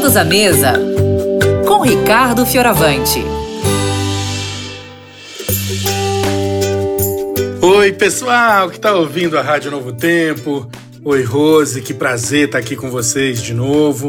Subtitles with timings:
[0.00, 0.72] Todos à mesa
[1.68, 3.22] com Ricardo Fioravante.
[7.60, 10.66] Oi, pessoal que está ouvindo a Rádio Novo Tempo.
[11.04, 14.08] Oi, Rose, que prazer estar tá aqui com vocês de novo.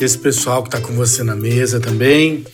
[0.00, 2.44] Esse pessoal que está com você na mesa também.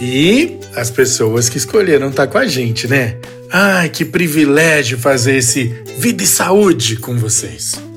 [0.00, 3.18] E as pessoas que escolheram estar tá com a gente, né?
[3.52, 5.64] Ai, que privilégio fazer esse
[5.98, 7.89] Vida e Saúde com vocês.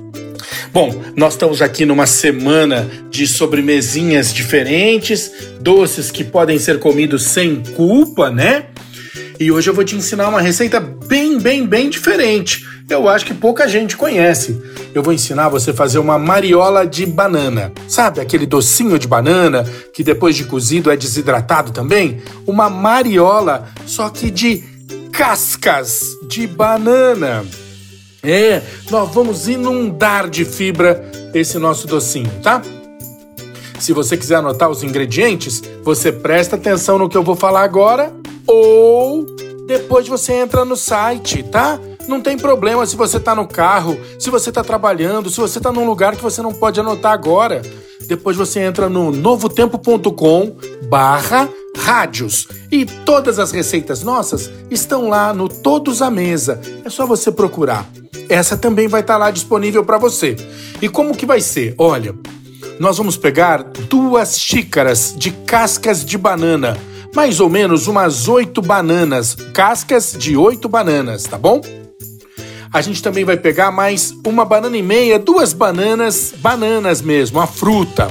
[0.73, 7.61] Bom, nós estamos aqui numa semana de sobremesinhas diferentes, doces que podem ser comidos sem
[7.75, 8.65] culpa, né?
[9.39, 12.65] E hoje eu vou te ensinar uma receita bem, bem, bem diferente.
[12.89, 14.59] Eu acho que pouca gente conhece.
[14.95, 17.71] Eu vou ensinar você a fazer uma mariola de banana.
[17.87, 19.63] Sabe aquele docinho de banana
[19.93, 22.19] que depois de cozido é desidratado também?
[22.47, 24.63] Uma mariola, só que de
[25.11, 27.45] cascas de banana.
[28.23, 32.61] É, nós vamos inundar de fibra esse nosso docinho, tá?
[33.79, 38.13] Se você quiser anotar os ingredientes, você presta atenção no que eu vou falar agora
[38.47, 39.25] ou
[39.67, 41.77] depois você entra no site, tá?
[42.07, 45.69] Não tem problema se você tá no carro, se você tá trabalhando, se você tá
[45.69, 47.61] num lugar que você não pode anotar agora.
[48.07, 50.55] Depois você entra no novotempo.com
[50.87, 52.47] barra rádios.
[52.71, 56.59] E todas as receitas nossas estão lá no Todos à Mesa.
[56.85, 57.85] É só você procurar
[58.33, 60.35] essa também vai estar tá lá disponível para você.
[60.81, 61.75] E como que vai ser?
[61.77, 62.15] Olha,
[62.79, 66.75] nós vamos pegar duas xícaras de cascas de banana,
[67.15, 71.61] mais ou menos umas oito bananas, cascas de oito bananas, tá bom?
[72.73, 77.45] A gente também vai pegar mais uma banana e meia, duas bananas, bananas mesmo, a
[77.45, 78.07] fruta.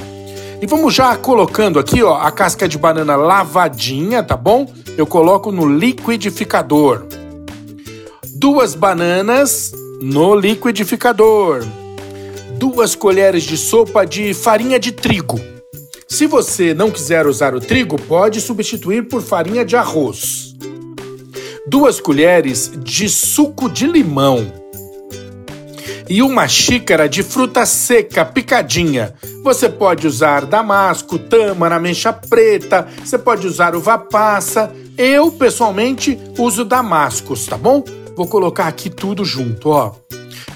[0.60, 4.72] E vamos já colocando aqui, ó, a casca de banana lavadinha, tá bom?
[4.96, 7.06] Eu coloco no liquidificador.
[8.36, 9.72] Duas bananas
[10.02, 11.64] no liquidificador.
[12.58, 15.40] Duas colheres de sopa de farinha de trigo.
[16.08, 20.56] Se você não quiser usar o trigo, pode substituir por farinha de arroz.
[21.68, 24.52] Duas colheres de suco de limão.
[26.08, 29.14] E uma xícara de fruta seca picadinha.
[29.44, 34.72] Você pode usar damasco, tâmara, ameixa preta, você pode usar uva passa.
[34.98, 37.84] Eu, pessoalmente, uso damascos, tá bom?
[38.16, 39.92] Vou colocar aqui tudo junto, ó.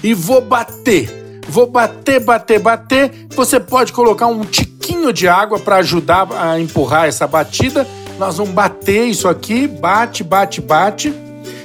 [0.03, 1.09] E vou bater.
[1.47, 3.27] Vou bater, bater, bater.
[3.35, 7.87] Você pode colocar um tiquinho de água para ajudar a empurrar essa batida.
[8.19, 11.13] Nós vamos bater isso aqui, bate, bate, bate.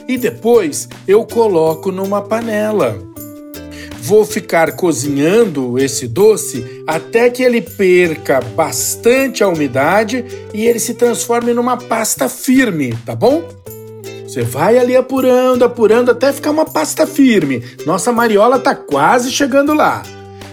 [0.09, 2.99] E depois eu coloco numa panela.
[4.01, 10.95] Vou ficar cozinhando esse doce até que ele perca bastante a umidade e ele se
[10.95, 13.45] transforme numa pasta firme, tá bom?
[14.33, 17.63] Você vai ali apurando, apurando até ficar uma pasta firme.
[17.85, 20.03] Nossa mariola tá quase chegando lá.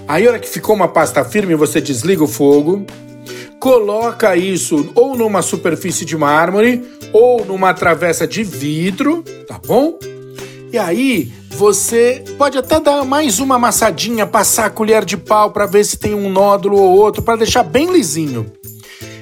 [0.05, 2.85] Aí, hora que ficou uma pasta firme, você desliga o fogo,
[3.57, 9.97] coloca isso ou numa superfície de mármore ou numa travessa de vidro, tá bom?
[10.73, 15.65] E aí você pode até dar mais uma amassadinha, passar a colher de pau para
[15.65, 18.45] ver se tem um nódulo ou outro para deixar bem lisinho.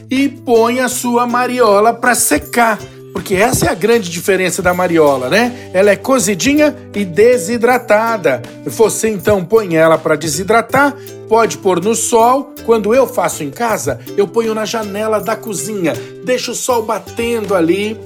[0.09, 2.79] E põe a sua mariola para secar
[3.27, 5.69] porque essa é a grande diferença da mariola, né?
[5.73, 8.41] Ela é cozidinha e desidratada.
[8.65, 10.95] Você então põe ela para desidratar,
[11.27, 12.53] pode pôr no sol.
[12.65, 15.91] Quando eu faço em casa, eu ponho na janela da cozinha,
[16.23, 17.99] deixo o sol batendo ali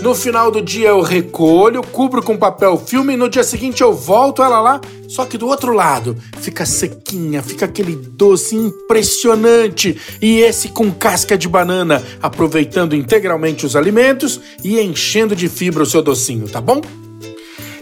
[0.00, 3.92] no final do dia eu recolho, cubro com papel filme e no dia seguinte eu
[3.92, 10.40] volto ela lá, só que do outro lado fica sequinha, fica aquele doce impressionante e
[10.40, 16.02] esse com casca de banana, aproveitando integralmente os alimentos e enchendo de fibra o seu
[16.02, 16.80] docinho, tá bom?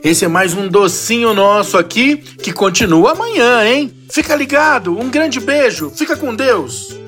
[0.03, 3.93] Esse é mais um docinho nosso aqui que continua amanhã, hein?
[4.11, 7.04] Fica ligado, um grande beijo, fica com Deus!